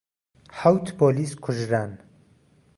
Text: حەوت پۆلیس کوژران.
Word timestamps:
حەوت 0.59 0.87
پۆلیس 0.97 1.33
کوژران. 1.43 1.91